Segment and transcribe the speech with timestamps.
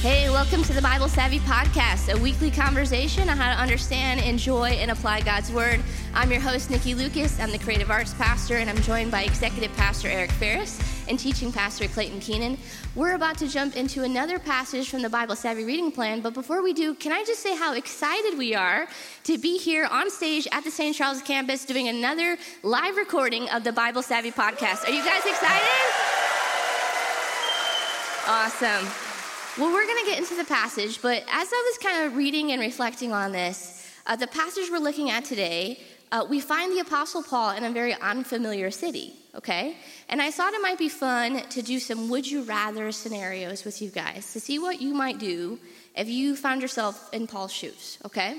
[0.00, 4.68] Hey, welcome to the Bible Savvy Podcast, a weekly conversation on how to understand, enjoy,
[4.70, 5.78] and apply God's Word.
[6.14, 7.38] I'm your host, Nikki Lucas.
[7.38, 11.52] I'm the creative arts pastor, and I'm joined by executive pastor Eric Ferris and teaching
[11.52, 12.56] pastor Clayton Keenan.
[12.94, 16.62] We're about to jump into another passage from the Bible Savvy reading plan, but before
[16.62, 18.88] we do, can I just say how excited we are
[19.24, 20.96] to be here on stage at the St.
[20.96, 24.88] Charles campus doing another live recording of the Bible Savvy Podcast?
[24.88, 25.68] Are you guys excited?
[28.26, 29.09] Awesome.
[29.58, 32.52] Well, we're going to get into the passage, but as I was kind of reading
[32.52, 35.80] and reflecting on this, uh, the passage we're looking at today,
[36.12, 39.76] uh, we find the Apostle Paul in a very unfamiliar city, okay?
[40.08, 43.82] And I thought it might be fun to do some would you rather scenarios with
[43.82, 45.58] you guys to see what you might do
[45.96, 48.36] if you found yourself in Paul's shoes, okay?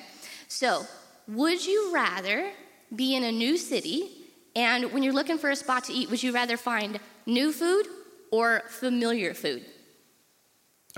[0.48, 0.88] So,
[1.27, 2.49] would you rather
[2.96, 4.09] be in a new city
[4.55, 7.85] and when you're looking for a spot to eat, would you rather find new food
[8.32, 9.66] or familiar food?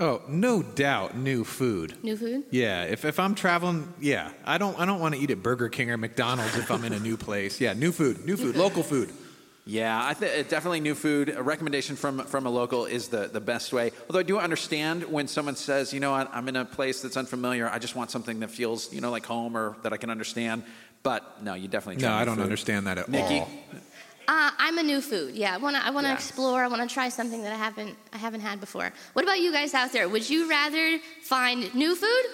[0.00, 1.94] Oh, no doubt, new food.
[2.02, 2.44] New food?
[2.50, 5.68] Yeah, if, if I'm traveling, yeah, I don't I don't want to eat at Burger
[5.68, 7.60] King or McDonald's if I'm in a new place.
[7.60, 9.10] Yeah, new food, new food, local food.
[9.66, 11.28] Yeah, I think uh, definitely new food.
[11.30, 13.92] A recommendation from from a local is the the best way.
[14.08, 17.16] Although I do understand when someone says, you know, what, I'm in a place that's
[17.16, 17.70] unfamiliar.
[17.70, 20.64] I just want something that feels, you know, like home or that I can understand.
[21.04, 22.02] But no, you definitely.
[22.02, 22.42] No, try I don't food.
[22.42, 23.40] understand that at Nikki?
[23.40, 23.50] all.
[24.26, 25.34] Uh, I'm a new food.
[25.34, 25.84] Yeah, I want to.
[25.84, 26.14] I want to Yeah.
[26.14, 26.64] explore.
[26.64, 27.96] I want to try something that I haven't.
[28.12, 28.92] I haven't had before.
[29.12, 30.08] What about you guys out there?
[30.08, 32.24] Would you rather find new food?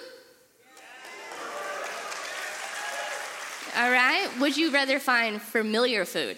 [3.77, 4.27] All right.
[4.39, 6.37] Would you rather find familiar food?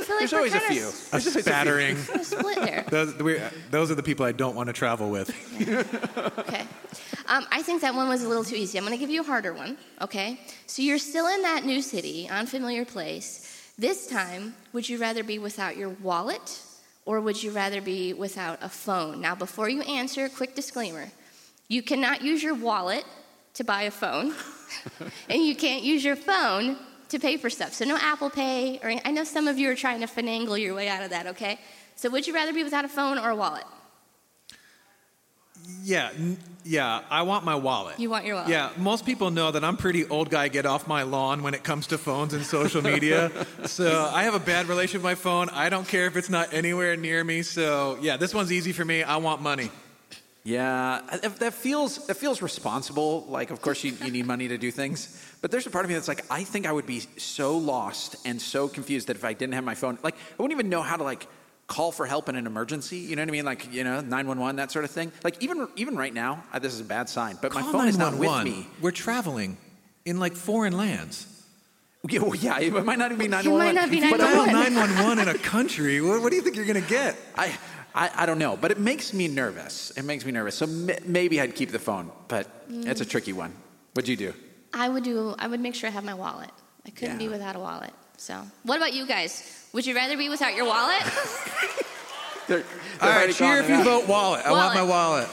[0.00, 0.86] I feel like There's always a kinda few.
[0.88, 1.96] s- A spattering.
[2.06, 2.84] kinda split there.
[2.90, 5.30] those, we those are the people I don't want to travel with.
[6.38, 6.64] Okay.
[7.28, 8.78] Um, I think that one was a little too easy.
[8.78, 9.76] I'm going to give you a harder one.
[10.00, 10.38] Okay.
[10.66, 13.72] So you're still in that new city, unfamiliar place.
[13.76, 16.60] This time, would you rather be without your wallet
[17.04, 19.20] or would you rather be without a phone?
[19.20, 21.08] Now, before you answer, quick disclaimer
[21.68, 23.04] you cannot use your wallet
[23.54, 24.32] to buy a phone,
[25.28, 26.76] and you can't use your phone
[27.08, 27.72] to pay for stuff.
[27.74, 30.74] So, no Apple Pay, or I know some of you are trying to finagle your
[30.74, 31.58] way out of that, okay?
[31.94, 33.64] So, would you rather be without a phone or a wallet?
[35.82, 37.98] Yeah, n- yeah, I want my wallet.
[37.98, 38.50] You want your wallet?
[38.50, 41.64] Yeah, most people know that I'm pretty old guy get off my lawn when it
[41.64, 43.30] comes to phones and social media.
[43.64, 45.48] so I have a bad relationship with my phone.
[45.50, 47.42] I don't care if it's not anywhere near me.
[47.42, 49.02] So yeah, this one's easy for me.
[49.02, 49.70] I want money.
[50.46, 51.00] Yeah,
[51.40, 53.26] that feels that feels responsible.
[53.28, 55.88] Like, of course, you, you need money to do things, but there's a part of
[55.88, 59.24] me that's like, I think I would be so lost and so confused that if
[59.24, 61.26] I didn't have my phone, like, I wouldn't even know how to like
[61.66, 62.98] call for help in an emergency.
[62.98, 63.44] You know what I mean?
[63.44, 65.10] Like, you know, nine one one, that sort of thing.
[65.24, 67.88] Like, even even right now, uh, this is a bad sign, but my Call phone
[67.88, 68.52] is not with 911.
[68.52, 68.68] me.
[68.80, 69.56] We're traveling
[70.04, 71.26] in like foreign lands.
[72.08, 73.66] Yeah, well, yeah, it might not even be nine It one one.
[73.74, 74.74] might not be But I 911.
[74.74, 76.00] 911 in a country.
[76.00, 77.16] What, what do you think you're gonna get?
[77.34, 77.52] I,
[77.96, 79.90] I, I don't know, but it makes me nervous.
[79.96, 80.54] It makes me nervous.
[80.54, 82.86] So m- maybe I'd keep the phone, but mm.
[82.86, 83.54] it's a tricky one.
[83.94, 84.34] What'd you do?
[84.74, 85.34] I would do.
[85.38, 86.50] I would make sure I have my wallet.
[86.86, 87.92] I couldn't be without a wallet.
[88.18, 89.66] So, what about you guys?
[89.72, 91.02] Would you rather be without your wallet?
[92.48, 92.64] They're,
[93.00, 94.44] All right, cheer if you vote wallet.
[94.46, 95.28] I want my wallet.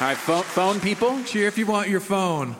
[0.00, 1.22] All right, phone, phone people.
[1.24, 2.54] Cheer if you want your phone.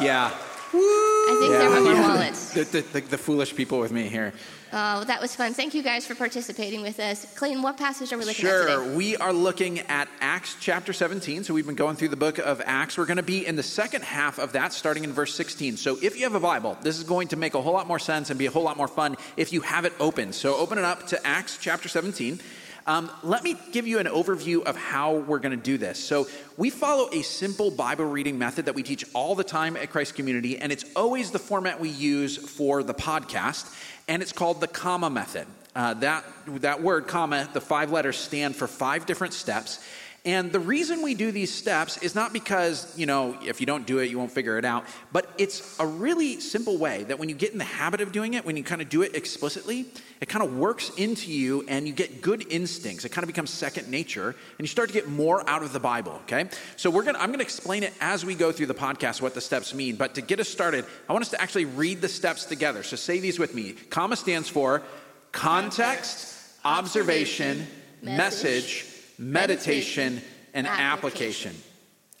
[0.00, 1.05] Yeah, I
[1.40, 2.08] think there were more Yeah.
[2.08, 2.52] wallets.
[2.52, 4.32] the, the, the, the foolish people with me here.
[4.72, 5.54] Oh, that was fun.
[5.54, 7.24] Thank you guys for participating with us.
[7.36, 11.44] Clayton, what passage are we looking at Sure, we are looking at Acts chapter 17.
[11.44, 12.98] So we've been going through the book of Acts.
[12.98, 15.76] We're going to be in the second half of that, starting in verse 16.
[15.76, 18.00] So if you have a Bible, this is going to make a whole lot more
[18.00, 20.32] sense and be a whole lot more fun if you have it open.
[20.32, 22.40] So open it up to Acts chapter 17.
[22.86, 25.98] Um, let me give you an overview of how we're going to do this.
[25.98, 29.90] So, we follow a simple Bible reading method that we teach all the time at
[29.90, 33.74] Christ Community, and it's always the format we use for the podcast,
[34.06, 35.46] and it's called the comma method.
[35.74, 39.84] Uh, that, that word, comma, the five letters stand for five different steps.
[40.26, 43.86] And the reason we do these steps is not because, you know, if you don't
[43.86, 47.28] do it, you won't figure it out, but it's a really simple way that when
[47.28, 49.86] you get in the habit of doing it, when you kind of do it explicitly,
[50.20, 53.04] it kind of works into you and you get good instincts.
[53.04, 55.78] It kind of becomes second nature and you start to get more out of the
[55.78, 56.48] Bible, okay?
[56.74, 59.22] So we're going to I'm going to explain it as we go through the podcast
[59.22, 62.00] what the steps mean, but to get us started, I want us to actually read
[62.00, 62.82] the steps together.
[62.82, 63.74] So say these with me.
[63.90, 64.82] Comma stands for
[65.30, 66.34] context,
[66.64, 67.64] observation,
[68.02, 68.86] message,
[69.18, 70.20] meditation,
[70.54, 71.54] and application.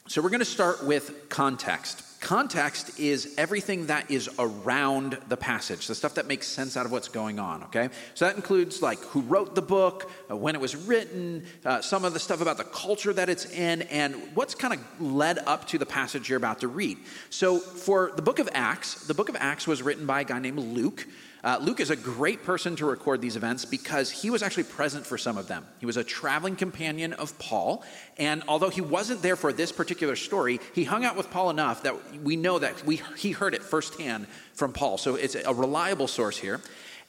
[0.08, 2.04] So we're going to start with context.
[2.20, 6.92] Context is everything that is around the passage, the stuff that makes sense out of
[6.92, 7.88] what's going on, okay?
[8.14, 12.04] So that includes like who wrote the book, uh, when it was written, uh, some
[12.04, 15.66] of the stuff about the culture that it's in, and what's kind of led up
[15.68, 16.98] to the passage you're about to read.
[17.30, 20.38] So for the book of Acts, the book of Acts was written by a guy
[20.38, 21.06] named Luke.
[21.46, 25.06] Uh, Luke is a great person to record these events because he was actually present
[25.06, 25.64] for some of them.
[25.78, 27.84] He was a traveling companion of Paul,
[28.18, 31.84] and although he wasn't there for this particular story, he hung out with Paul enough
[31.84, 34.98] that we know that we, he heard it firsthand from Paul.
[34.98, 36.60] So it's a reliable source here.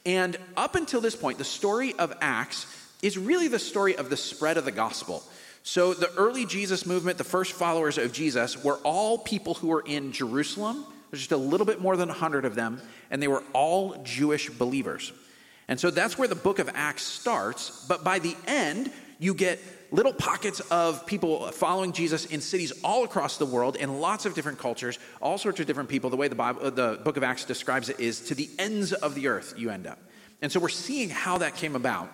[0.05, 2.67] And up until this point, the story of Acts
[3.01, 5.23] is really the story of the spread of the gospel.
[5.63, 9.83] So the early Jesus movement, the first followers of Jesus, were all people who were
[9.83, 13.43] in Jerusalem there's just a little bit more than 100 of them, and they were
[13.53, 15.13] all Jewish believers.
[15.67, 17.85] And so that's where the book of Acts starts.
[17.87, 19.59] But by the end, you get
[19.91, 24.33] little pockets of people following Jesus in cities all across the world in lots of
[24.33, 26.09] different cultures, all sorts of different people.
[26.09, 29.15] The way the, Bible, the book of Acts describes it is to the ends of
[29.15, 29.99] the earth you end up.
[30.41, 32.11] And so we're seeing how that came about.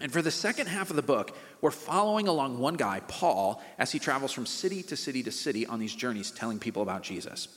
[0.00, 3.90] And for the second half of the book, we're following along one guy, Paul, as
[3.90, 7.48] he travels from city to city to city on these journeys telling people about Jesus.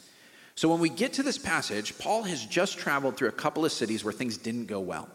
[0.56, 3.71] So when we get to this passage, Paul has just traveled through a couple of
[3.71, 5.09] cities where things didn't go well.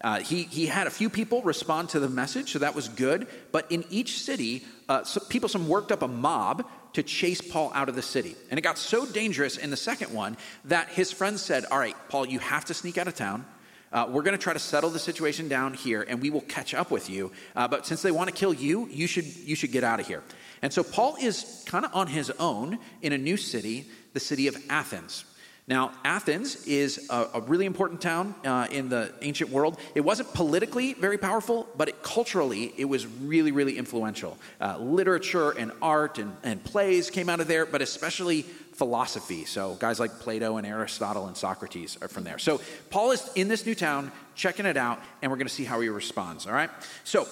[0.00, 3.26] Uh, he, he had a few people respond to the message, so that was good.
[3.50, 7.88] But in each city, uh, people some worked up a mob to chase Paul out
[7.88, 8.36] of the city.
[8.50, 10.36] And it got so dangerous in the second one
[10.66, 13.44] that his friends said, All right, Paul, you have to sneak out of town.
[13.90, 16.74] Uh, we're going to try to settle the situation down here and we will catch
[16.74, 17.32] up with you.
[17.56, 20.06] Uh, but since they want to kill you, you should, you should get out of
[20.06, 20.22] here.
[20.60, 23.86] And so Paul is kind of on his own in a new city
[24.18, 25.24] the city of Athens.
[25.68, 29.78] Now, Athens is a, a really important town uh, in the ancient world.
[29.94, 34.36] It wasn't politically very powerful, but it, culturally, it was really, really influential.
[34.60, 39.44] Uh, literature and art and, and plays came out of there, but especially philosophy.
[39.44, 42.38] So, guys like Plato and Aristotle and Socrates are from there.
[42.40, 42.60] So,
[42.90, 45.80] Paul is in this new town, checking it out, and we're going to see how
[45.80, 46.70] he responds, all right?
[47.04, 47.28] So,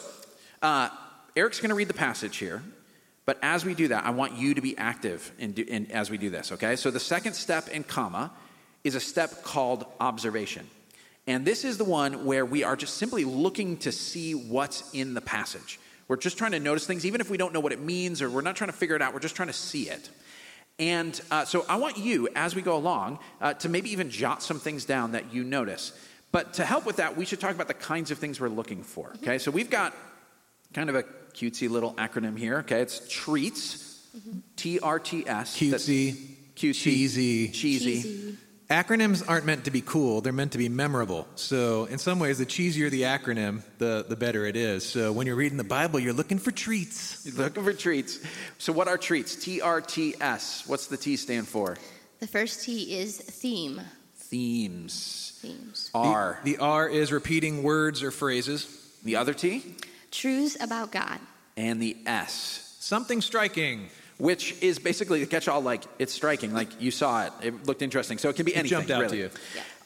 [0.62, 0.90] uh,
[1.34, 2.62] Eric's going to read the passage here.
[3.26, 6.16] But as we do that, I want you to be active in, in, as we
[6.16, 6.76] do this, okay?
[6.76, 8.30] So the second step in comma
[8.84, 10.66] is a step called observation.
[11.26, 15.14] And this is the one where we are just simply looking to see what's in
[15.14, 15.80] the passage.
[16.06, 18.30] We're just trying to notice things, even if we don't know what it means or
[18.30, 20.08] we're not trying to figure it out, we're just trying to see it.
[20.78, 24.40] And uh, so I want you, as we go along, uh, to maybe even jot
[24.40, 25.92] some things down that you notice.
[26.30, 28.84] But to help with that, we should talk about the kinds of things we're looking
[28.84, 29.12] for.
[29.16, 29.96] Okay, so we've got
[30.72, 31.02] kind of a
[31.34, 32.58] cutesy little acronym here.
[32.58, 34.06] Okay, it's treats,
[34.56, 35.56] T R T S.
[35.56, 36.12] Cutesy,
[36.54, 37.48] cutesy, cheesy.
[37.48, 38.02] cheesy.
[38.02, 38.38] Cheesy.
[38.70, 41.28] Acronyms aren't meant to be cool, they're meant to be memorable.
[41.36, 44.84] So, in some ways, the cheesier the acronym, the, the better it is.
[44.84, 47.24] So, when you're reading the Bible, you're looking for treats.
[47.24, 48.18] You're looking for treats.
[48.58, 49.36] So, what are treats?
[49.36, 50.64] T R T S.
[50.66, 51.76] What's the T stand for?
[52.18, 53.80] The first T is theme.
[54.16, 55.38] Themes.
[55.42, 55.90] Themes.
[55.94, 56.40] R.
[56.42, 58.66] The, the R is repeating words or phrases.
[59.04, 59.76] The other T?
[60.20, 61.18] Truths about God.
[61.56, 62.76] And the S.
[62.80, 63.88] Something striking.
[64.18, 67.32] Which is basically the catch all, like it's striking, like you saw it.
[67.42, 68.16] It looked interesting.
[68.16, 68.78] So it can be It anything.
[68.78, 69.18] jumped out really.
[69.18, 69.30] to you.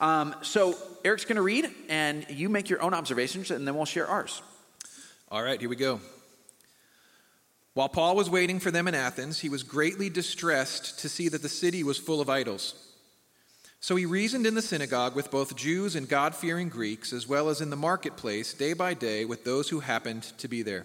[0.01, 3.87] Um, so Eric's going to read, and you make your own observations, and then we'll
[3.87, 4.41] share ours.
[5.33, 6.01] All right, here we go.
[7.75, 11.43] While Paul was waiting for them in Athens, he was greatly distressed to see that
[11.43, 12.75] the city was full of idols.
[13.83, 17.49] So he reasoned in the synagogue with both Jews and God fearing Greeks, as well
[17.49, 20.85] as in the marketplace, day by day, with those who happened to be there.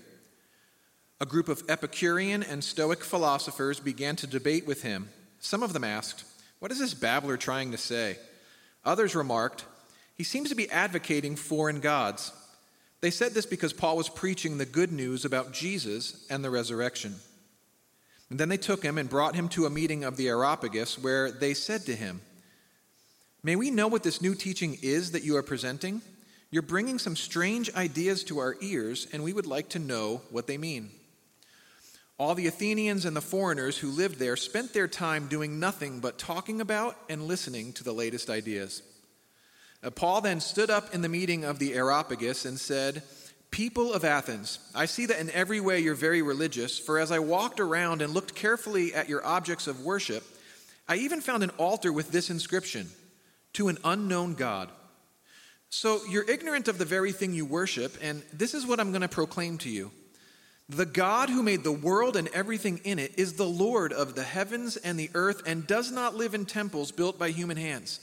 [1.20, 5.10] A group of Epicurean and Stoic philosophers began to debate with him.
[5.40, 6.24] Some of them asked,
[6.60, 8.18] What is this babbler trying to say?
[8.86, 9.66] Others remarked,
[10.16, 12.32] He seems to be advocating foreign gods.
[13.02, 17.16] They said this because Paul was preaching the good news about Jesus and the resurrection.
[18.30, 21.30] And then they took him and brought him to a meeting of the Areopagus, where
[21.30, 22.22] they said to him,
[23.46, 26.02] May we know what this new teaching is that you are presenting?
[26.50, 30.48] You're bringing some strange ideas to our ears, and we would like to know what
[30.48, 30.90] they mean.
[32.18, 36.18] All the Athenians and the foreigners who lived there spent their time doing nothing but
[36.18, 38.82] talking about and listening to the latest ideas.
[39.84, 43.04] Uh, Paul then stood up in the meeting of the Areopagus and said,
[43.52, 47.20] People of Athens, I see that in every way you're very religious, for as I
[47.20, 50.24] walked around and looked carefully at your objects of worship,
[50.88, 52.90] I even found an altar with this inscription
[53.56, 54.70] To an unknown God.
[55.70, 59.02] So you're ignorant of the very thing you worship, and this is what I'm going
[59.02, 59.92] to proclaim to you.
[60.68, 64.24] The God who made the world and everything in it is the Lord of the
[64.24, 68.00] heavens and the earth and does not live in temples built by human hands.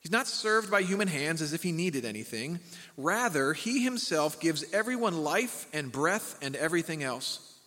[0.00, 2.60] He's not served by human hands as if he needed anything.
[2.96, 7.58] Rather, he himself gives everyone life and breath and everything else.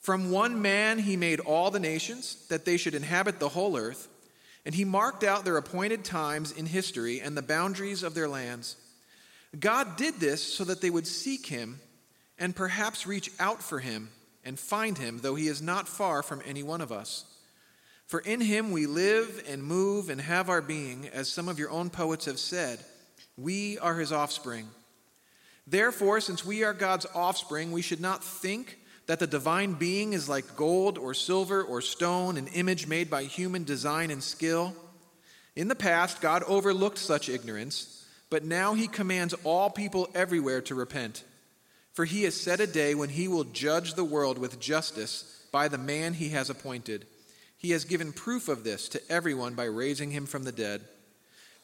[0.00, 4.08] From one man he made all the nations, that they should inhabit the whole earth,
[4.66, 8.76] and he marked out their appointed times in history and the boundaries of their lands.
[9.58, 11.78] God did this so that they would seek him
[12.36, 14.10] and perhaps reach out for him
[14.44, 17.24] and find him, though he is not far from any one of us.
[18.08, 21.70] For in him we live and move and have our being, as some of your
[21.70, 22.80] own poets have said,
[23.36, 24.66] We are his offspring.
[25.64, 30.28] Therefore, since we are God's offspring, we should not think that the divine being is
[30.28, 34.74] like gold or silver or stone, an image made by human design and skill.
[35.54, 40.74] In the past, God overlooked such ignorance, but now he commands all people everywhere to
[40.74, 41.24] repent.
[41.92, 45.68] For he has set a day when he will judge the world with justice by
[45.68, 47.06] the man he has appointed.
[47.56, 50.82] He has given proof of this to everyone by raising him from the dead.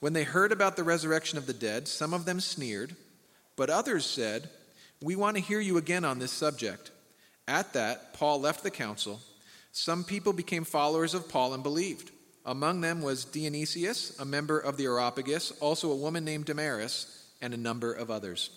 [0.01, 2.97] When they heard about the resurrection of the dead, some of them sneered,
[3.57, 4.49] but others said,
[5.03, 6.91] We want to hear you again on this subject.
[7.49, 9.21] At that, Paul left the council.
[9.73, 12.11] Some people became followers of Paul and believed.
[12.45, 17.55] Among them was Dionysius, a member of the Areopagus, also a woman named Damaris, and
[17.55, 18.51] a number of others.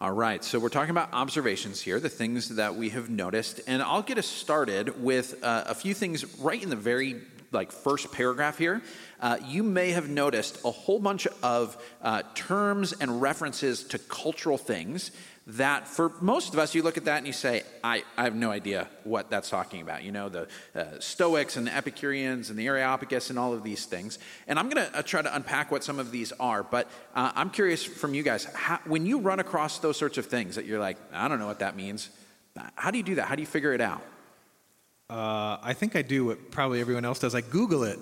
[0.00, 3.80] All right, so we're talking about observations here, the things that we have noticed, and
[3.80, 7.20] I'll get us started with uh, a few things right in the very
[7.52, 8.82] like first paragraph here.
[9.20, 14.58] Uh, you may have noticed a whole bunch of uh, terms and references to cultural
[14.58, 15.12] things
[15.46, 18.34] that for most of us, you look at that and you say, I, I have
[18.34, 20.02] no idea what that's talking about.
[20.02, 23.84] You know, the uh, Stoics and the Epicureans and the Areopagus and all of these
[23.84, 24.18] things.
[24.48, 27.32] And I'm going to uh, try to unpack what some of these are, but uh,
[27.34, 30.64] I'm curious from you guys, how, when you run across those sorts of things that
[30.64, 32.08] you're like, I don't know what that means,
[32.76, 33.26] how do you do that?
[33.26, 34.02] How do you figure it out?
[35.10, 37.34] Uh, I think I do what probably everyone else does.
[37.34, 37.98] I Google it.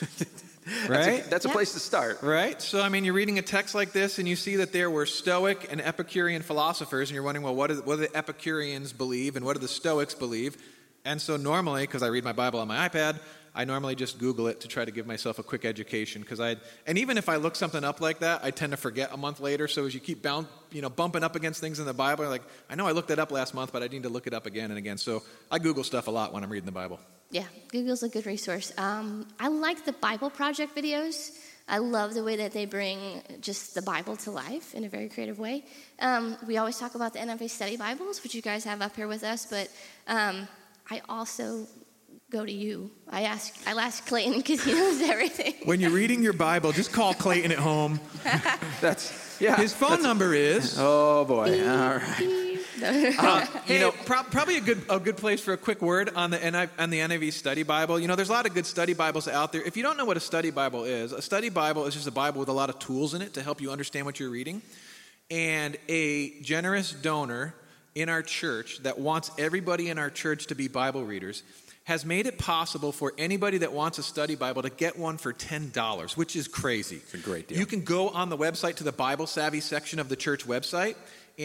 [0.88, 2.22] That's a, that's a place to start.
[2.22, 2.60] Right?
[2.60, 5.06] So, I mean, you're reading a text like this and you see that there were
[5.06, 9.36] Stoic and Epicurean philosophers, and you're wondering, well, what, is, what do the Epicureans believe
[9.36, 10.56] and what do the Stoics believe?
[11.04, 13.18] And so, normally, because I read my Bible on my iPad,
[13.54, 16.22] I normally just Google it to try to give myself a quick education.
[16.22, 19.10] Because I, and even if I look something up like that, I tend to forget
[19.12, 19.66] a month later.
[19.66, 22.30] So as you keep bound, you know, bumping up against things in the Bible, you're
[22.30, 24.34] like, I know I looked that up last month, but I need to look it
[24.34, 24.98] up again and again.
[24.98, 27.00] So I Google stuff a lot when I'm reading the Bible.
[27.30, 28.72] Yeah, Google's a good resource.
[28.76, 31.30] Um, I like the Bible Project videos.
[31.68, 35.08] I love the way that they bring just the Bible to life in a very
[35.08, 35.64] creative way.
[36.00, 39.06] Um, we always talk about the NIV Study Bibles, which you guys have up here
[39.06, 39.68] with us, but
[40.08, 40.48] um,
[40.90, 41.68] I also
[42.30, 42.90] go to you.
[43.08, 45.54] I ask, I ask Clayton because he knows everything.
[45.64, 48.00] When you're reading your Bible, just call Clayton at home.
[48.80, 49.56] That's, yeah.
[49.56, 50.76] His phone number is.
[50.78, 51.60] Oh, boy.
[51.68, 52.46] All right.
[53.20, 56.30] Uh, you know, pro- probably a good a good place for a quick word on
[56.30, 58.00] the NIV, on the NIV Study Bible.
[58.00, 59.62] You know, there's a lot of good study Bibles out there.
[59.62, 62.12] If you don't know what a study Bible is, a study Bible is just a
[62.12, 64.62] Bible with a lot of tools in it to help you understand what you're reading.
[65.30, 67.54] And a generous donor
[67.94, 71.42] in our church that wants everybody in our church to be Bible readers
[71.84, 75.32] has made it possible for anybody that wants a study Bible to get one for
[75.32, 76.96] $10, which is crazy.
[76.96, 77.58] It's a great deal.
[77.58, 80.94] You can go on the website to the Bible Savvy section of the church website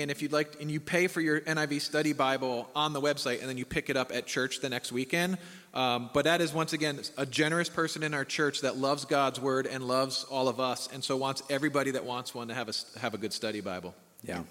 [0.01, 3.39] and if you'd like, and you pay for your NIV study Bible on the website,
[3.39, 5.37] and then you pick it up at church the next weekend.
[5.73, 9.39] Um, but that is once again a generous person in our church that loves God's
[9.39, 12.69] word and loves all of us, and so wants everybody that wants one to have
[12.69, 13.93] a have a good study Bible.
[14.23, 14.43] Yeah.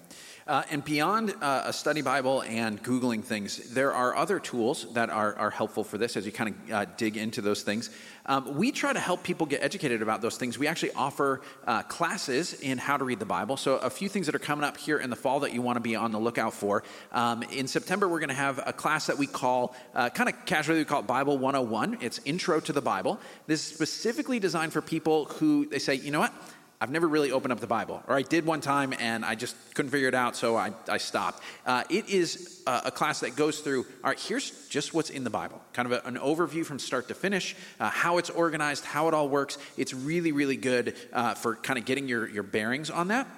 [0.46, 5.08] Uh, and beyond uh, a study Bible and Googling things, there are other tools that
[5.08, 7.88] are, are helpful for this as you kind of uh, dig into those things.
[8.26, 10.58] Um, we try to help people get educated about those things.
[10.58, 13.56] We actually offer uh, classes in how to read the Bible.
[13.56, 15.76] So, a few things that are coming up here in the fall that you want
[15.76, 16.84] to be on the lookout for.
[17.12, 20.44] Um, in September, we're going to have a class that we call, uh, kind of
[20.44, 21.98] casually, we call it Bible 101.
[22.02, 23.18] It's Intro to the Bible.
[23.46, 26.34] This is specifically designed for people who they say, you know what?
[26.80, 29.56] I've never really opened up the Bible, or I did one time and I just
[29.74, 31.42] couldn't figure it out, so I, I stopped.
[31.64, 35.24] Uh, it is a, a, class that goes through, all right, here's just what's in
[35.24, 38.84] the Bible, kind of a, an overview from start to finish, uh, how it's organized,
[38.84, 39.56] how it all works.
[39.76, 43.28] It's really, really good uh, for kind of getting your, your bearings on that.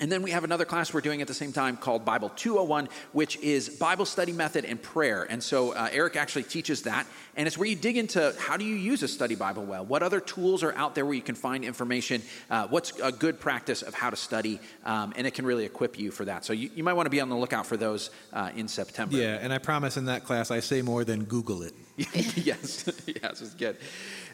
[0.00, 2.88] And then we have another class we're doing at the same time called Bible 201,
[3.12, 5.22] which is Bible study method and prayer.
[5.22, 7.06] And so uh, Eric actually teaches that.
[7.36, 9.84] And it's where you dig into how do you use a study Bible well?
[9.84, 12.22] What other tools are out there where you can find information?
[12.50, 14.58] Uh, what's a good practice of how to study?
[14.84, 16.44] Um, and it can really equip you for that.
[16.44, 19.16] So you, you might want to be on the lookout for those uh, in September.
[19.16, 21.72] Yeah, and I promise in that class I say more than Google it.
[21.96, 23.76] yes, yes, it's good.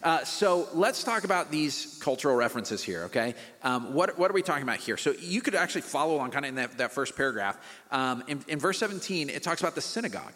[0.02, 3.34] Uh, so let's talk about these cultural references here, okay?
[3.62, 4.96] Um, what, what are we talking about here?
[4.96, 7.58] So you could actually follow along kind of in that, that first paragraph.
[7.90, 10.32] Um, in, in verse 17, it talks about the synagogue.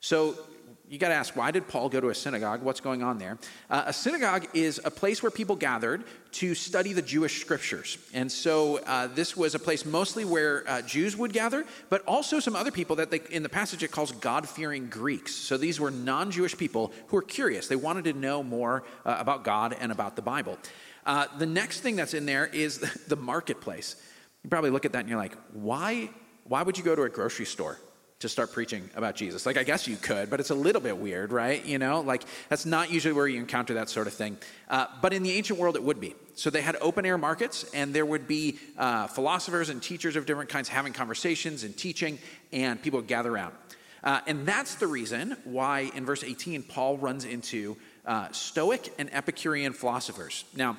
[0.00, 0.38] So
[0.88, 2.62] you got to ask, why did Paul go to a synagogue?
[2.62, 3.38] What's going on there?
[3.70, 7.96] Uh, a synagogue is a place where people gathered to study the Jewish scriptures.
[8.12, 12.38] And so uh, this was a place mostly where uh, Jews would gather, but also
[12.38, 15.34] some other people that they, in the passage it calls God fearing Greeks.
[15.34, 17.66] So these were non Jewish people who were curious.
[17.66, 20.58] They wanted to know more uh, about God and about the Bible.
[21.06, 23.96] Uh, the next thing that's in there is the marketplace.
[24.42, 26.10] You probably look at that and you're like, why,
[26.44, 27.78] why would you go to a grocery store?
[28.20, 29.44] To start preaching about Jesus.
[29.44, 31.64] Like, I guess you could, but it's a little bit weird, right?
[31.64, 34.38] You know, like that's not usually where you encounter that sort of thing.
[34.68, 36.14] Uh, but in the ancient world, it would be.
[36.34, 40.26] So they had open air markets, and there would be uh, philosophers and teachers of
[40.26, 42.18] different kinds having conversations and teaching,
[42.52, 43.54] and people would gather around.
[44.02, 49.12] Uh, and that's the reason why in verse 18, Paul runs into uh, Stoic and
[49.14, 50.44] Epicurean philosophers.
[50.54, 50.76] Now,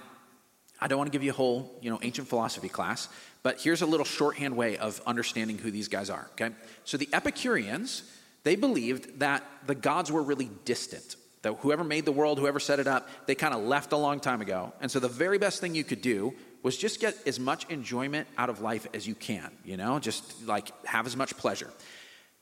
[0.80, 3.08] I don't want to give you a whole, you know, ancient philosophy class,
[3.46, 6.50] but here's a little shorthand way of understanding who these guys are, okay?
[6.84, 8.02] So the Epicureans,
[8.42, 11.16] they believed that the gods were really distant.
[11.44, 14.20] That whoever made the world, whoever set it up, they kind of left a long
[14.20, 14.74] time ago.
[14.82, 16.34] And so the very best thing you could do
[16.64, 20.48] was just get as much enjoyment out of life as you can, you know, just
[20.48, 21.70] like have as much pleasure.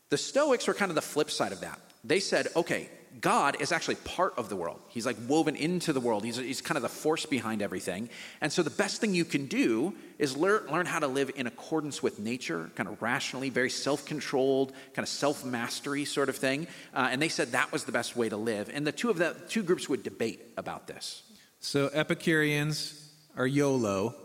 [0.08, 1.82] The Stoics were kind of the flip side of that.
[2.06, 2.90] They said, okay,
[3.22, 4.80] God is actually part of the world.
[4.90, 6.24] He's like woven into the world.
[6.24, 8.10] He's, he's kind of the force behind everything.
[8.42, 11.48] And so the best thing you can do is learn, learn how to live in
[11.48, 16.36] accordance with nature, kind of rationally, very self controlled, kind of self mastery sort of
[16.36, 16.68] thing.
[16.94, 18.70] Uh, and they said that was the best way to live.
[18.74, 21.24] And the two of the two groups would debate about this.
[21.60, 24.16] So Epicureans are YOLO,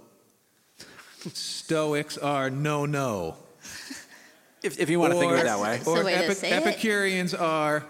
[1.33, 3.37] Stoics are no no.
[4.62, 5.78] If, if you want to think of it that way.
[5.83, 6.66] So Or way to Epi- say it.
[6.66, 7.85] Epicureans are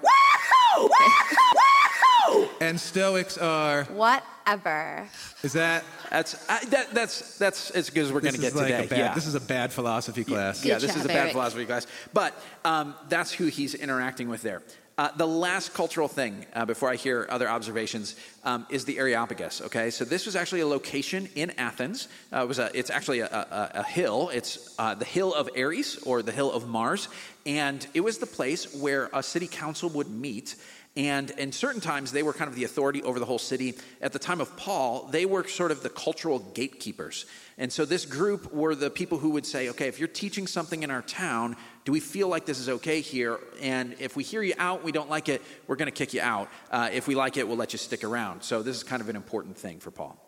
[2.60, 3.84] and Stoics are.
[3.84, 5.08] Whatever.
[5.42, 5.84] Is that?
[6.10, 8.84] That's, uh, that, that's, that's as good as we're going to get like today.
[8.84, 8.98] a bad.
[8.98, 9.14] yeah.
[9.14, 10.64] This is a bad philosophy class.
[10.64, 11.32] Yeah, Good this job, is a bad Eric.
[11.32, 11.86] philosophy class.
[12.12, 14.62] But um, that's who he's interacting with there.
[14.98, 19.62] Uh, the last cultural thing, uh, before I hear other observations, um, is the Areopagus.
[19.62, 22.08] Okay, so this was actually a location in Athens.
[22.32, 24.28] Uh, it was a, it's actually a, a, a hill.
[24.34, 27.08] It's uh, the hill of Ares or the hill of Mars,
[27.46, 30.56] and it was the place where a city council would meet.
[30.96, 33.74] And in certain times, they were kind of the authority over the whole city.
[34.00, 37.24] At the time of Paul, they were sort of the cultural gatekeepers.
[37.56, 40.82] And so this group were the people who would say, okay, if you're teaching something
[40.82, 41.56] in our town,
[41.88, 43.40] do we feel like this is okay here?
[43.62, 46.20] And if we hear you out, we don't like it, we're going to kick you
[46.20, 46.50] out.
[46.70, 48.42] Uh, if we like it, we'll let you stick around.
[48.42, 50.22] So this is kind of an important thing for Paul.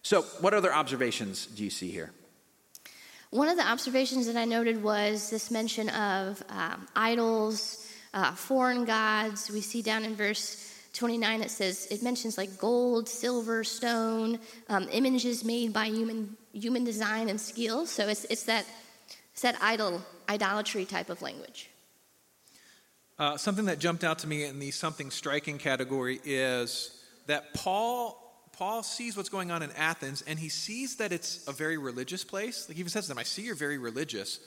[0.00, 2.12] So, what other observations do you see here?
[3.28, 8.86] One of the observations that I noted was this mention of um, idols, uh, foreign
[8.86, 9.50] gods.
[9.50, 14.38] We see down in verse 29, it says, it mentions like gold, silver, stone,
[14.70, 17.84] um, images made by human, human design and skill.
[17.84, 18.64] So it's, it's, that,
[19.34, 21.68] it's that idol, idolatry type of language.
[23.18, 28.18] Uh, something that jumped out to me in the something striking category is that Paul
[28.52, 32.22] Paul sees what's going on in Athens, and he sees that it's a very religious
[32.24, 32.68] place.
[32.68, 34.40] Like he even says to them, "I see you're very religious,"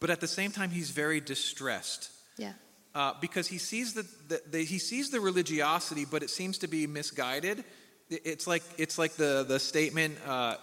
[0.00, 2.52] but at the same time, he's very distressed Yeah.
[2.94, 6.68] uh, because he sees the, the, the he sees the religiosity, but it seems to
[6.68, 7.64] be misguided.
[8.08, 10.18] It- It's like it's like the the statement.
[10.26, 10.56] Uh,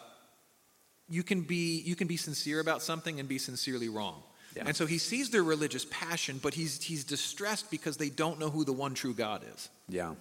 [1.10, 4.24] you can be you can be sincere about something and be sincerely wrong.
[4.58, 4.64] Yeah.
[4.66, 8.50] And so he sees their religious passion, but he's he's distressed because they don't know
[8.50, 9.70] who the one true God is.
[9.88, 10.16] Yeah.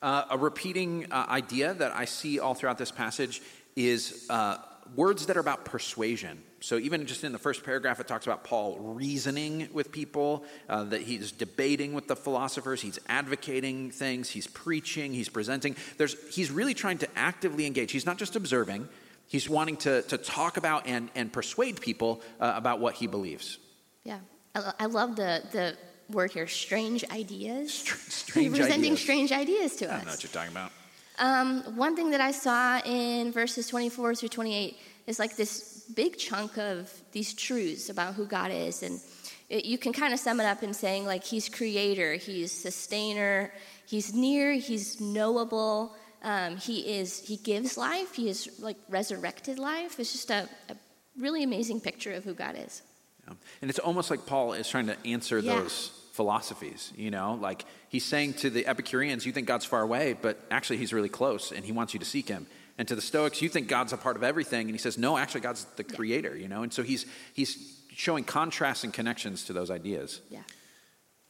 [0.00, 3.42] Uh, a repeating uh, idea that I see all throughout this passage
[3.76, 4.56] is uh,
[4.96, 6.42] words that are about persuasion.
[6.60, 10.84] So, even just in the first paragraph, it talks about Paul reasoning with people, uh,
[10.84, 15.76] that he's debating with the philosophers, he's advocating things, he's preaching, he's presenting.
[15.98, 17.92] There's, he's really trying to actively engage.
[17.92, 18.88] He's not just observing,
[19.28, 23.58] he's wanting to, to talk about and, and persuade people uh, about what he believes.
[24.04, 24.18] Yeah.
[24.54, 25.76] I, I love the, the
[26.10, 27.72] word here, strange ideas.
[27.72, 29.00] strange Presenting ideas.
[29.00, 29.96] strange ideas to I us.
[29.96, 30.72] don't know what you're talking about.
[31.18, 36.16] Um, one thing that I saw in verses 24 through 28 is like this big
[36.16, 38.82] chunk of these truths about who God is.
[38.82, 39.00] And
[39.48, 43.52] it, you can kind of sum it up in saying, like, He's creator, He's sustainer,
[43.86, 49.98] He's near, He's knowable, um, He is, He gives life, He is like resurrected life.
[50.00, 50.76] It's just a, a
[51.18, 52.82] really amazing picture of who God is.
[53.26, 53.34] Yeah.
[53.62, 55.56] And it's almost like Paul is trying to answer Yeah.
[55.56, 57.38] those philosophies, you know?
[57.40, 61.08] Like he's saying to the Epicureans, you think God's far away, but actually he's really
[61.08, 62.46] close and he wants you to seek him.
[62.76, 65.18] And to the Stoics, you think God's a part of everything, and he says, no,
[65.18, 66.62] actually God's the creator, you know?
[66.62, 70.20] And so he's, he's showing contrasts and connections to those ideas.
[70.30, 70.42] Yeah.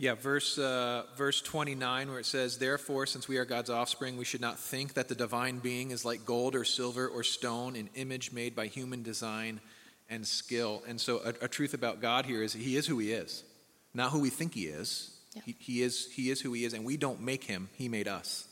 [0.01, 4.25] Yeah, verse uh, verse 29 where it says, "Therefore, since we are God's offspring, we
[4.25, 7.91] should not think that the divine being is like gold or silver or stone, an
[7.97, 9.61] image made by human design
[10.09, 13.11] and skill." And so, a, a truth about God here is He is who He
[13.11, 13.43] is,
[13.93, 15.19] not who we think He is.
[15.35, 15.43] Yeah.
[15.47, 18.07] He, he is He is who He is, and we don't make Him; He made
[18.07, 18.47] us.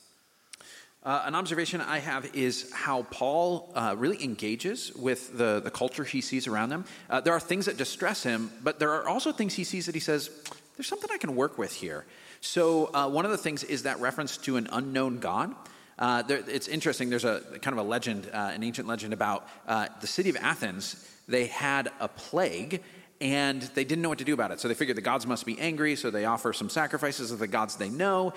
[1.06, 6.02] Uh, an observation I have is how Paul uh, really engages with the, the culture
[6.02, 6.84] he sees around him.
[7.08, 9.94] Uh, there are things that distress him, but there are also things he sees that
[9.94, 10.30] he says,
[10.76, 12.04] there's something I can work with here.
[12.40, 15.54] So, uh, one of the things is that reference to an unknown God.
[15.98, 19.48] Uh, there, it's interesting, there's a kind of a legend, uh, an ancient legend about
[19.66, 21.08] uh, the city of Athens.
[21.26, 22.82] They had a plague,
[23.20, 24.60] and they didn't know what to do about it.
[24.60, 27.46] So they figured the gods must be angry, so they offer some sacrifices of the
[27.46, 28.34] gods they know.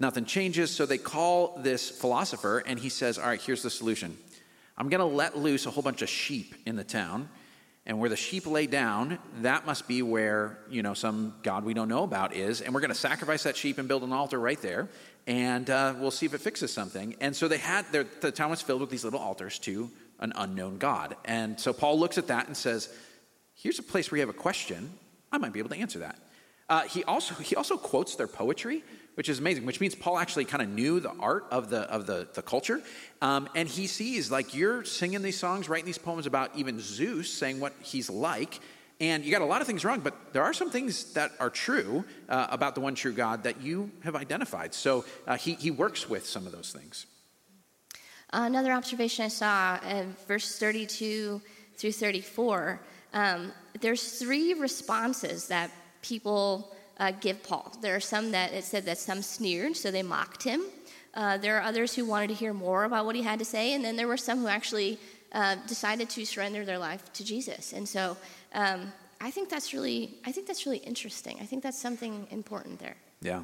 [0.00, 4.16] Nothing changes, so they call this philosopher, and he says, All right, here's the solution.
[4.76, 7.28] I'm going to let loose a whole bunch of sheep in the town,
[7.88, 11.72] and where the sheep lay down, that must be where, you know, some god we
[11.72, 14.38] don't know about is, and we're going to sacrifice that sheep and build an altar
[14.38, 14.90] right there,
[15.26, 17.16] and uh, we'll see if it fixes something.
[17.20, 20.34] And so they had, their, the town was filled with these little altars to an
[20.36, 21.16] unknown god.
[21.24, 22.94] And so Paul looks at that and says,
[23.54, 24.92] here's a place where you have a question.
[25.32, 26.18] I might be able to answer that.
[26.68, 28.84] Uh, he, also, he also quotes their poetry,
[29.18, 32.06] which is amazing, which means Paul actually kind of knew the art of the, of
[32.06, 32.80] the, the culture.
[33.20, 37.28] Um, and he sees, like, you're singing these songs, writing these poems about even Zeus,
[37.28, 38.60] saying what he's like.
[39.00, 41.50] And you got a lot of things wrong, but there are some things that are
[41.50, 44.72] true uh, about the one true God that you have identified.
[44.72, 47.06] So uh, he, he works with some of those things.
[48.32, 51.42] Another observation I saw in verse 32
[51.76, 52.80] through 34
[53.14, 53.50] um,
[53.80, 57.76] there's three responses that people uh, give Paul.
[57.80, 60.62] There are some that it said that some sneered, so they mocked him.
[61.14, 63.74] Uh, there are others who wanted to hear more about what he had to say,
[63.74, 64.98] and then there were some who actually
[65.32, 67.72] uh, decided to surrender their life to Jesus.
[67.72, 68.16] And so
[68.52, 71.38] um, I think that's really, I think that's really interesting.
[71.40, 72.96] I think that's something important there.
[73.20, 73.42] Yeah.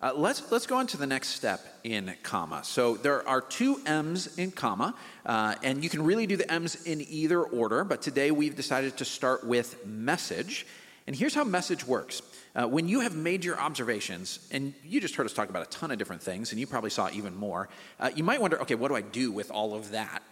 [0.00, 2.62] Uh, let's, let's go on to the next step in comma.
[2.62, 4.94] So there are two M's in comma,
[5.26, 8.96] uh, and you can really do the M's in either order, but today we've decided
[8.98, 10.66] to start with message.
[11.08, 12.22] And here's how message works.
[12.58, 15.70] Uh, when you have made your observations, and you just heard us talk about a
[15.70, 17.68] ton of different things, and you probably saw even more,
[18.00, 20.24] uh, you might wonder, okay, what do I do with all of that?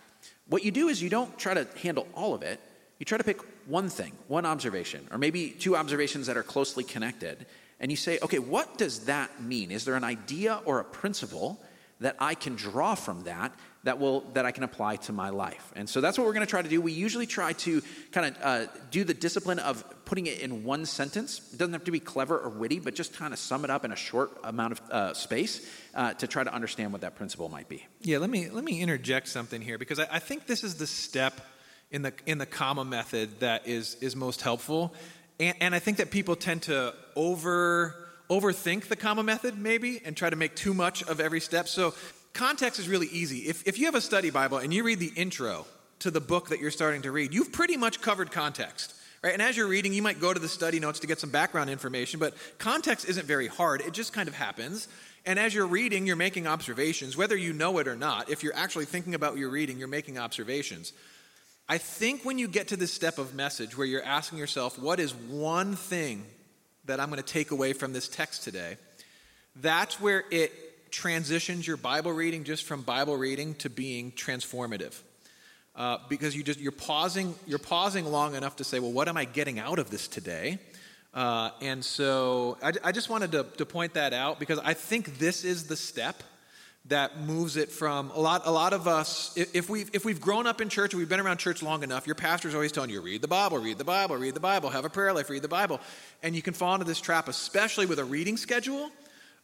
[0.48, 2.58] What you do is you don't try to handle all of it.
[2.98, 6.82] You try to pick one thing, one observation, or maybe two observations that are closely
[6.82, 7.46] connected,
[7.78, 9.70] and you say, okay, what does that mean?
[9.70, 11.62] Is there an idea or a principle
[12.00, 13.52] that I can draw from that
[13.86, 15.72] that will that I can apply to my life?
[15.74, 16.80] And so that's what we're going to try to do.
[16.80, 20.86] We usually try to kind of uh, do the discipline of putting it in one
[20.86, 21.40] sentence.
[21.52, 23.84] It doesn't have to be clever or witty, but just kind of sum it up
[23.84, 27.48] in a short amount of uh, space uh, to try to understand what that principle
[27.48, 27.86] might be.
[28.02, 30.86] Yeah, let me let me interject something here because I, I think this is the
[30.86, 31.40] step
[31.90, 34.94] in the in the comma method that is is most helpful
[35.38, 40.16] and, and I think that people tend to over overthink the comma method maybe and
[40.16, 41.68] try to make too much of every step.
[41.68, 41.94] So
[42.36, 43.48] context is really easy.
[43.48, 45.66] If, if you have a study Bible and you read the intro
[46.00, 48.94] to the book that you're starting to read, you've pretty much covered context.
[49.24, 49.32] Right?
[49.32, 51.70] And as you're reading, you might go to the study notes to get some background
[51.70, 53.80] information, but context isn't very hard.
[53.80, 54.86] It just kind of happens.
[55.24, 58.30] And as you're reading, you're making observations, whether you know it or not.
[58.30, 60.92] If you're actually thinking about what you're reading, you're making observations.
[61.68, 65.00] I think when you get to this step of message where you're asking yourself, what
[65.00, 66.24] is one thing
[66.84, 68.76] that I'm going to take away from this text today?
[69.56, 70.52] That's where it
[70.96, 74.98] transitions your Bible reading just from Bible reading to being transformative.
[75.74, 79.16] Uh, because you just you're pausing you're pausing long enough to say, well, what am
[79.18, 80.58] I getting out of this today?
[81.12, 85.18] Uh, and so I, I just wanted to, to point that out because I think
[85.18, 86.22] this is the step
[86.86, 90.46] that moves it from a lot a lot of us if we've if we've grown
[90.46, 93.00] up in church and we've been around church long enough your pastor's always telling you
[93.00, 95.48] read the bible read the bible read the bible have a prayer life read the
[95.48, 95.80] bible
[96.22, 98.88] and you can fall into this trap especially with a reading schedule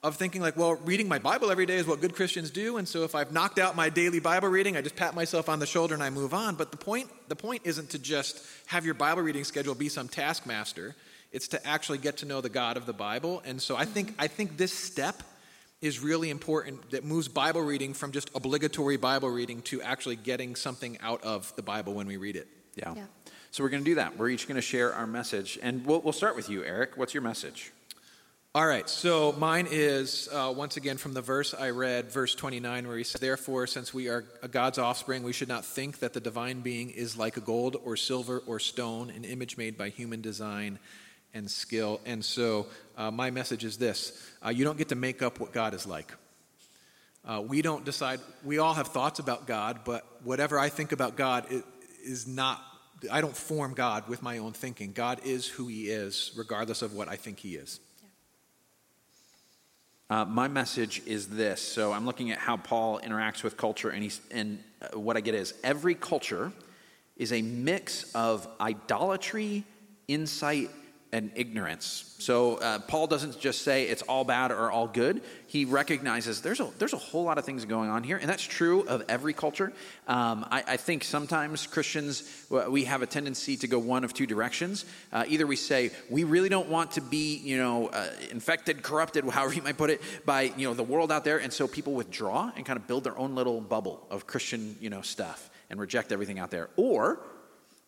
[0.03, 2.89] of thinking like well reading my bible every day is what good christians do and
[2.89, 5.67] so if i've knocked out my daily bible reading i just pat myself on the
[5.67, 8.95] shoulder and i move on but the point the point isn't to just have your
[8.95, 10.95] bible reading schedule be some taskmaster
[11.31, 14.15] it's to actually get to know the god of the bible and so i think
[14.19, 15.23] i think this step
[15.83, 20.55] is really important that moves Bible reading from just obligatory Bible reading to actually getting
[20.55, 22.47] something out of the Bible when we read it.
[22.77, 22.95] Yeah.
[22.95, 23.05] yeah.
[23.51, 24.17] So we're going to do that.
[24.17, 25.59] We're each going to share our message.
[25.61, 26.93] And we'll, we'll start with you, Eric.
[26.97, 27.73] What's your message?
[28.55, 32.87] All right, so mine is uh, once again from the verse I read, verse 29,
[32.87, 36.21] where he says, Therefore, since we are God's offspring, we should not think that the
[36.21, 40.21] divine being is like a gold or silver or stone, an image made by human
[40.21, 40.79] design
[41.33, 42.03] and skill.
[42.05, 42.67] And so,
[42.99, 45.87] uh, my message is this uh, you don't get to make up what God is
[45.87, 46.13] like.
[47.25, 51.17] Uh, we don't decide, we all have thoughts about God, but whatever I think about
[51.17, 51.47] God
[52.05, 52.61] is not,
[53.11, 54.93] I don't form God with my own thinking.
[54.93, 57.81] God is who He is, regardless of what I think He is.
[60.13, 61.63] Uh, my message is this.
[61.63, 65.23] So I'm looking at how Paul interacts with culture, and, he's, and uh, what I
[65.23, 66.53] get is every culture
[67.17, 69.65] is a mix of idolatry,
[70.09, 70.69] insight,
[71.13, 72.15] and ignorance.
[72.19, 75.21] So uh, Paul doesn't just say it's all bad or all good.
[75.47, 78.43] He recognizes there's a there's a whole lot of things going on here, and that's
[78.43, 79.73] true of every culture.
[80.09, 84.27] Um, I, I, think sometimes Christians we have a tendency to go one of two
[84.27, 84.87] directions.
[85.13, 89.25] Uh, either we say we really don't want to be you know uh, infected, corrupted,
[89.29, 91.93] however you might put it, by you know the world out there, and so people
[91.93, 95.79] withdraw and kind of build their own little bubble of Christian you know stuff and
[95.79, 97.21] reject everything out there, or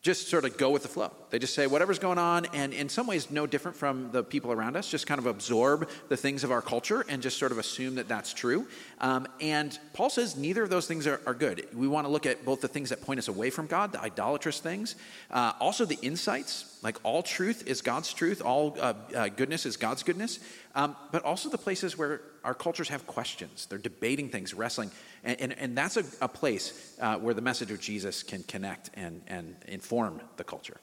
[0.04, 1.10] just sort of go with the flow.
[1.30, 4.52] They just say whatever's going on, and in some ways, no different from the people
[4.52, 7.58] around us, just kind of absorb the things of our culture and just sort of
[7.58, 8.66] assume that that's true.
[9.00, 11.66] Um, and Paul says neither of those things are, are, good.
[11.74, 14.00] We want to look at both the things that point us away from God, the
[14.02, 14.94] idolatrous things,
[15.30, 19.78] uh, also the insights, like all truth is God's truth, all uh, uh, goodness is
[19.78, 20.38] God's goodness,
[20.74, 23.66] um, but also the places where our cultures have questions.
[23.66, 24.90] They're debating things, wrestling.
[25.24, 28.90] And, and, and that's a, a place uh, where the message of Jesus can connect
[28.94, 30.76] and, and inform the culture.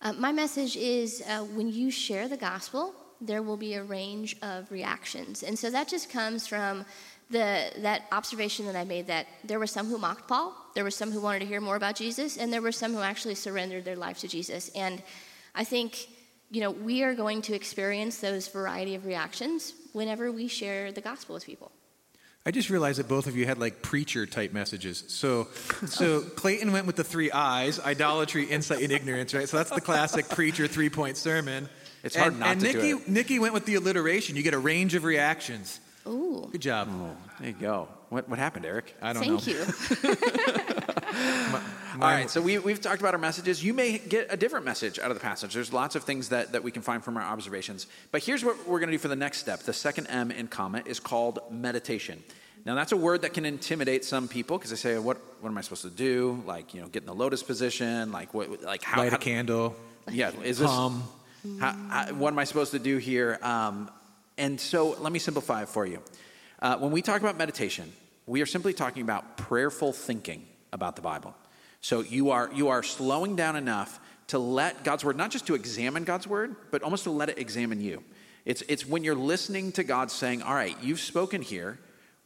[0.00, 4.36] Uh, my message is uh, when you share the gospel, there will be a range
[4.42, 5.42] of reactions.
[5.42, 6.84] And so that just comes from
[7.30, 10.90] the, that observation that I made that there were some who mocked Paul, there were
[10.90, 13.84] some who wanted to hear more about Jesus, and there were some who actually surrendered
[13.84, 14.70] their life to Jesus.
[14.74, 15.02] And
[15.54, 16.08] I think,
[16.50, 21.00] you know, we are going to experience those variety of reactions whenever we share the
[21.00, 21.70] gospel with people.
[22.46, 25.04] I just realized that both of you had like preacher type messages.
[25.08, 25.48] So,
[25.86, 29.34] so Clayton went with the three I's: idolatry, insight, and ignorance.
[29.34, 29.46] Right.
[29.46, 31.68] So that's the classic preacher three point sermon.
[32.02, 33.08] It's hard and, not and to Nikki, do it.
[33.08, 34.34] Nikki went with the alliteration.
[34.36, 35.78] You get a range of reactions.
[36.06, 36.48] Ooh.
[36.50, 36.88] Good job.
[36.90, 37.88] Oh, there you go.
[38.08, 38.94] What, what happened, Eric?
[39.02, 39.52] I don't Thank know.
[39.52, 40.16] you.
[41.94, 43.62] All right, so we, we've talked about our messages.
[43.62, 45.52] You may get a different message out of the passage.
[45.52, 47.86] There's lots of things that, that we can find from our observations.
[48.12, 49.60] But here's what we're going to do for the next step.
[49.60, 52.22] The second M in comma is called meditation.
[52.64, 55.58] Now, that's a word that can intimidate some people because they say, what, what am
[55.58, 56.42] I supposed to do?
[56.46, 58.12] Like, you know, get in the lotus position?
[58.12, 59.00] Like, what, like how?
[59.00, 59.76] Light how a candle.
[60.10, 60.70] Yeah, is this.
[60.70, 61.02] Hum.
[61.60, 63.38] How, how, what am I supposed to do here?
[63.42, 63.90] Um,
[64.38, 66.00] and so let me simplify it for you.
[66.60, 67.92] Uh, when we talk about meditation,
[68.26, 71.34] we are simply talking about prayerful thinking about the Bible.
[71.80, 75.54] So you are, you are slowing down enough to let God's word, not just to
[75.54, 78.02] examine God's word, but almost to let it examine you.
[78.44, 81.78] It's, it's when you're listening to God saying, All right, you've spoken here.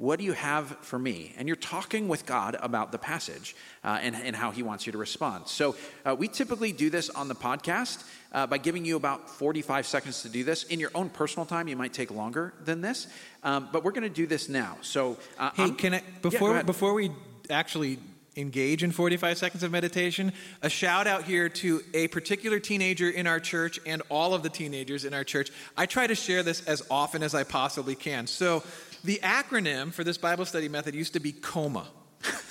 [0.03, 1.33] What do you have for me?
[1.39, 4.91] And you're talking with God about the passage uh, and, and how He wants you
[4.91, 5.47] to respond.
[5.47, 9.87] So, uh, we typically do this on the podcast uh, by giving you about 45
[9.87, 10.65] seconds to do this.
[10.65, 13.07] In your own personal time, you might take longer than this,
[13.45, 14.77] um, but we're going to do this now.
[14.81, 16.67] So, uh, Hey, I'm- can I before ahead.
[16.67, 17.13] before we
[17.49, 18.01] actually
[18.35, 23.29] engage in 45 seconds of meditation, a shout out here to a particular teenager in
[23.29, 25.51] our church and all of the teenagers in our church.
[25.77, 28.27] I try to share this as often as I possibly can.
[28.27, 28.65] So,
[29.05, 31.87] the acronym for this Bible study method used to be COMA,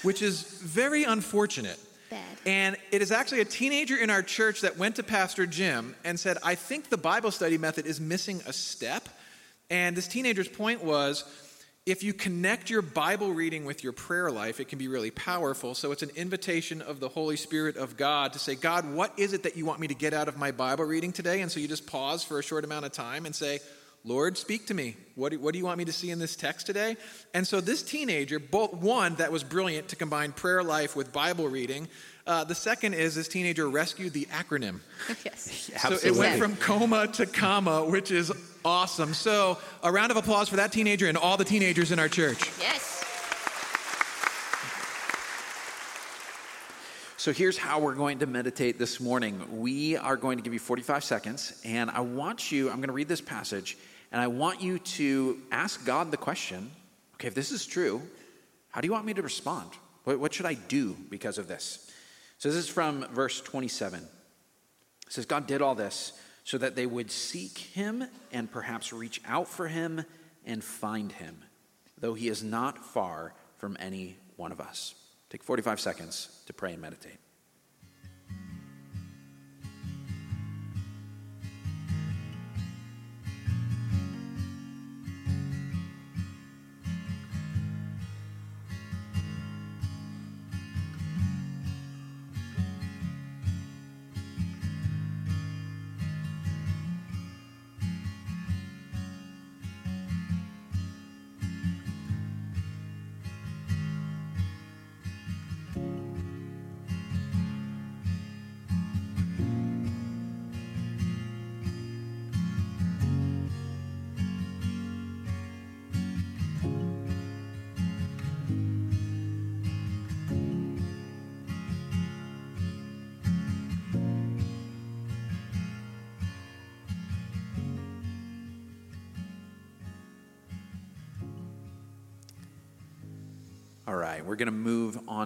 [0.04, 1.80] which is very unfortunate.
[2.10, 2.20] Bad.
[2.46, 6.20] And it is actually a teenager in our church that went to Pastor Jim and
[6.20, 9.08] said, I think the Bible study method is missing a step.
[9.70, 11.24] And this teenager's point was
[11.86, 15.74] if you connect your Bible reading with your prayer life, it can be really powerful.
[15.74, 19.34] So it's an invitation of the Holy Spirit of God to say, God, what is
[19.34, 21.42] it that you want me to get out of my Bible reading today?
[21.42, 23.60] And so you just pause for a short amount of time and say,
[24.04, 24.96] Lord, speak to me.
[25.14, 26.98] What do, what do you want me to see in this text today?
[27.36, 31.48] And so this teenager, both one that was brilliant to combine prayer life with Bible
[31.48, 31.88] reading.
[32.26, 34.80] Uh, the second is this teenager rescued the acronym.
[35.26, 35.70] yes.
[35.82, 38.32] So it went from coma to comma, which is
[38.66, 39.14] awesome.
[39.14, 42.50] So a round of applause for that teenager and all the teenagers in our church.
[42.60, 43.02] Yes.
[47.18, 49.40] So here's how we're going to meditate this morning.
[49.60, 52.94] We are going to give you 45 seconds, and I want you, I'm going to
[52.94, 53.78] read this passage,
[54.12, 56.72] and I want you to ask God the question
[57.16, 58.02] okay, if this is true,
[58.70, 59.70] how do you want me to respond?
[60.06, 61.92] What, what should I do because of this?
[62.40, 64.00] So this is from verse 27.
[64.00, 69.22] It says, God did all this so that they would seek him and perhaps reach
[69.28, 70.04] out for him
[70.46, 71.44] and find him,
[72.00, 74.96] though he is not far from any one of us.
[75.30, 77.20] Take 45 seconds to pray and meditate.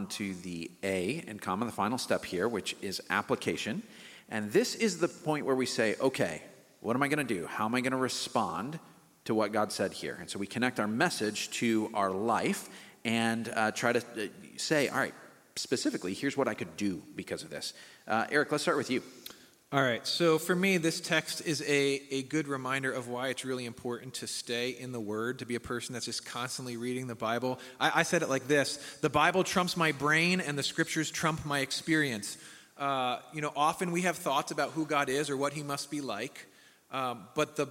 [0.05, 3.83] To the A in comma, the final step here, which is application.
[4.29, 6.41] And this is the point where we say, okay,
[6.81, 7.45] what am I going to do?
[7.45, 8.79] How am I going to respond
[9.25, 10.17] to what God said here?
[10.19, 12.69] And so we connect our message to our life
[13.03, 15.13] and uh, try to uh, say, all right,
[15.55, 17.73] specifically, here's what I could do because of this.
[18.07, 19.01] Uh, Eric, let's start with you.
[19.71, 23.43] All right, so for me, this text is a, a good reminder of why it's
[23.43, 27.07] really important to stay in the Word, to be a person that's just constantly reading
[27.07, 27.59] the Bible.
[27.79, 31.47] I, I said it like this The Bible trumps my brain, and the scriptures trump
[31.47, 32.37] my experience.
[32.77, 35.89] Uh, you know, often we have thoughts about who God is or what He must
[35.89, 36.45] be like,
[36.91, 37.67] um, but the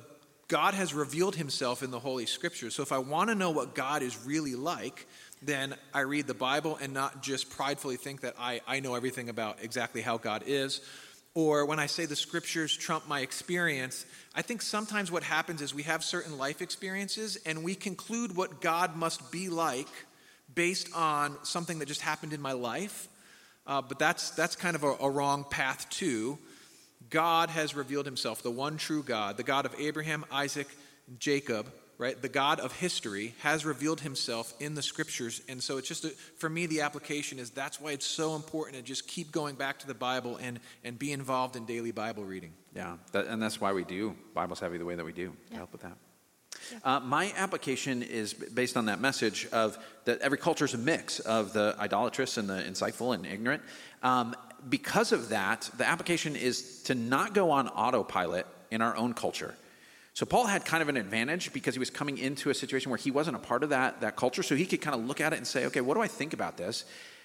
[0.49, 2.75] God has revealed Himself in the Holy Scriptures.
[2.75, 5.07] So if I want to know what God is really like,
[5.43, 9.29] then I read the Bible and not just pridefully think that I, I know everything
[9.29, 10.81] about exactly how God is
[11.35, 15.75] or when I say the scriptures trump my experience, I think sometimes what happens is
[15.75, 19.89] we have certain life experiences and we conclude what God must be like
[20.55, 23.09] based on something that just happened in my life.
[23.67, 26.39] Uh, but that's, that's kind of a, a wrong path, too.
[27.11, 30.69] God has revealed himself, the one true God, the God of Abraham, Isaac,
[31.19, 31.67] Jacob,
[31.99, 32.21] right?
[32.21, 35.43] The God of history has revealed himself in the scriptures.
[35.49, 38.77] And so it's just, a, for me, the application is that's why it's so important
[38.77, 42.25] to just keep going back to the Bible and, and be involved in daily Bible
[42.25, 42.53] reading.
[42.75, 45.51] Yeah, that, and that's why we do Bible Savvy the way that we do yeah.
[45.51, 45.97] to help with that.
[46.83, 51.21] Uh, my application is based on that message of that every culture is a mix
[51.21, 53.63] of the idolatrous and the insightful and ignorant.
[54.03, 54.35] Um,
[54.69, 59.55] because of that, the application is to not go on autopilot in our own culture.
[60.15, 62.99] So Paul had kind of an advantage because he was coming into a situation where
[62.99, 64.45] he wasn't a part of that, that culture.
[64.45, 66.33] So he could kind of look at it and say, okay, what do I think
[66.33, 66.85] about this?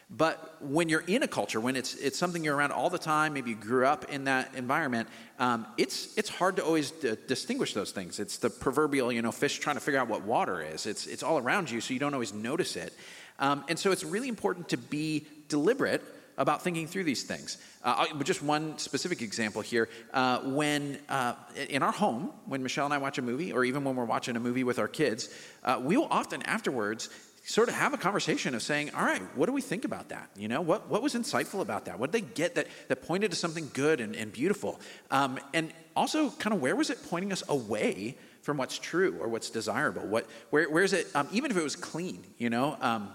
[0.10, 3.34] But when you're in a culture, when it's, it's something you're around all the time,
[3.34, 7.76] maybe you grew up in that environment, um, it's, it's hard to always d- distinguish
[7.76, 8.20] those things.
[8.20, 10.88] It's the proverbial, you know, fish trying to figure out what water is.
[10.88, 12.92] It's, it's all around you, so you don't always notice it.
[13.38, 16.02] Um, and so it's really important to be deliberate
[16.40, 17.58] about thinking through these things.
[17.84, 19.90] Uh, just one specific example here.
[20.12, 21.36] Uh, when uh,
[21.70, 24.36] in our home, when Michelle and I watch a movie, or even when we're watching
[24.36, 25.30] a movie with our kids,
[25.64, 27.10] uh, we will often afterwards
[27.44, 30.30] sort of have a conversation of saying, all right, what do we think about that?
[30.38, 32.00] You know, what, what was insightful about that?
[32.00, 34.80] What did they get that, that pointed to something good and, and beautiful?
[35.12, 39.28] Um, and also, kind of, where was it pointing us away from what's true or
[39.28, 40.04] what's desirable?
[40.04, 42.78] What, where, where is it, um, even if it was clean, you know?
[42.80, 43.10] Um,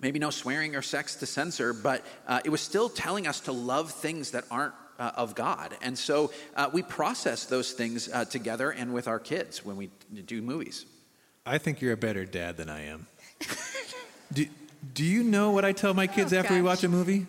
[0.00, 3.52] maybe no swearing or sex to censor, but uh, it was still telling us to
[3.52, 5.76] love things that aren't uh, of God.
[5.82, 9.90] And so uh, we process those things uh, together and with our kids when we
[10.26, 10.86] do movies.
[11.46, 13.06] I think you're a better dad than I am.
[14.32, 14.46] do,
[14.94, 16.58] do you know what I tell my kids oh, after gosh.
[16.58, 17.26] we watch a movie?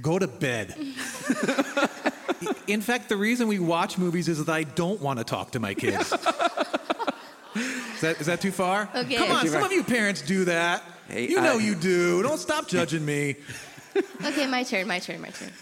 [0.00, 0.76] Go to bed.
[2.66, 5.60] In fact, the reason we watch movies is that I don't want to talk to
[5.60, 6.12] my kids.
[7.54, 8.88] is, that, is that too far?
[8.94, 9.16] Okay.
[9.16, 10.82] Come on, some of you parents do that.
[11.08, 12.22] Hey, you know I, you do.
[12.22, 13.36] Don't stop judging me.
[14.24, 15.52] okay, my turn, my turn, my turn.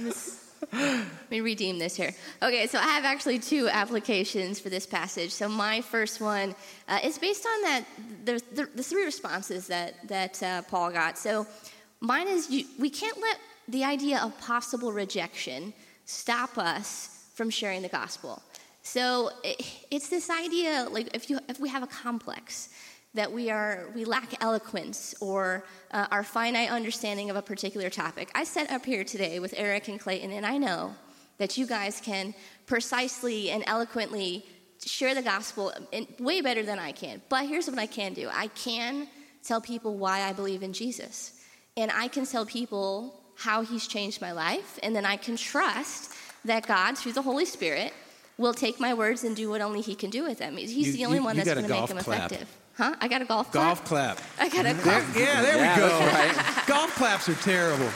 [0.73, 2.15] let me redeem this here.
[2.43, 5.31] Okay, so I have actually two applications for this passage.
[5.33, 6.55] So my first one
[6.89, 7.85] uh, is based on that
[8.25, 11.19] the, the, the, three responses that that uh, Paul got.
[11.19, 11.47] So
[12.01, 15.75] mine is you, we can't let the idea of possible rejection
[16.07, 18.43] stop us from sharing the gospel.
[18.83, 22.71] So it, it's this idea like if you if we have a complex
[23.15, 28.31] that we are we lack eloquence or uh, our finite understanding of a particular topic.
[28.35, 30.95] I sat up here today with Eric and Clayton, and I know
[31.39, 32.35] that you guys can
[32.67, 34.45] precisely and eloquently
[34.85, 37.23] share the gospel in, way better than I can.
[37.29, 39.09] But here's what I can do: I can
[39.43, 41.41] tell people why I believe in Jesus,
[41.77, 46.13] and I can tell people how He's changed my life, and then I can trust
[46.45, 47.93] that God, through the Holy Spirit,
[48.39, 50.57] will take my words and do what only He can do with them.
[50.57, 52.33] He's you, the only you, one that's going to make them clap.
[52.33, 52.49] effective.
[52.77, 52.97] Huh?
[53.01, 53.65] I got a golf clap?
[53.65, 54.21] Golf clap.
[54.39, 55.99] I got a golf Yeah, there yeah, we go.
[56.07, 56.65] Right.
[56.67, 57.89] golf claps are terrible.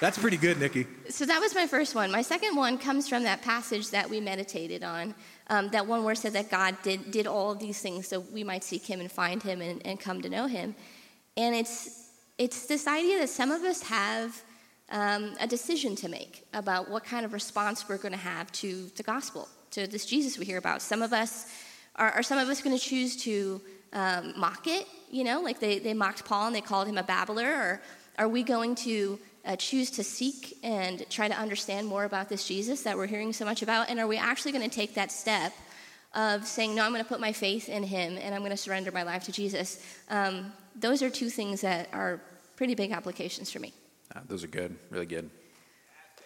[0.00, 0.86] That's pretty good, Nikki.
[1.08, 2.12] So that was my first one.
[2.12, 5.14] My second one comes from that passage that we meditated on.
[5.48, 8.20] Um, that one where it said that God did, did all of these things so
[8.20, 10.76] we might seek Him and find Him and, and come to know Him.
[11.36, 14.40] And it's, it's this idea that some of us have
[14.90, 18.90] um, a decision to make about what kind of response we're going to have to
[18.96, 20.80] the gospel, to this Jesus we hear about.
[20.82, 21.46] Some of us
[21.98, 23.60] are, are some of us going to choose to
[23.92, 27.02] um, mock it, you know, like they, they mocked Paul and they called him a
[27.02, 27.46] babbler?
[27.46, 27.82] Or
[28.18, 32.46] are we going to uh, choose to seek and try to understand more about this
[32.46, 33.90] Jesus that we're hearing so much about?
[33.90, 35.52] And are we actually going to take that step
[36.14, 38.56] of saying, no, I'm going to put my faith in him and I'm going to
[38.56, 39.82] surrender my life to Jesus?
[40.08, 42.20] Um, those are two things that are
[42.56, 43.72] pretty big applications for me.
[44.14, 45.30] Uh, those are good, really good.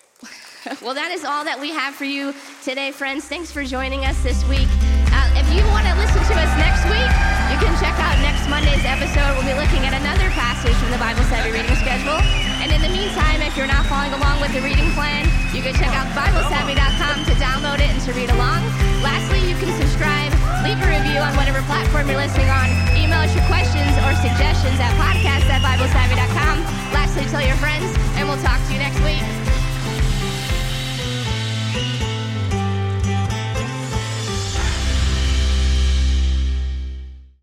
[0.83, 3.27] well, that is all that we have for you today, friends.
[3.27, 4.69] Thanks for joining us this week.
[5.53, 7.13] If you want to listen to us next week?
[7.53, 9.37] You can check out next Monday's episode.
[9.37, 12.17] We'll be looking at another passage from the Bible study reading schedule.
[12.65, 15.77] And in the meantime, if you're not following along with the reading plan, you can
[15.77, 18.65] check out BibleSavvy.com to download it and to read along.
[19.05, 20.33] Lastly, you can subscribe,
[20.65, 24.81] leave a review on whatever platform you're listening on, email us your questions or suggestions
[24.81, 26.65] at podcast at BibleSavvy.com.
[26.97, 29.42] Lastly, tell your friends, and we'll talk to you next week.